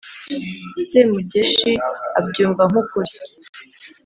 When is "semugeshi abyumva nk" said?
0.87-2.79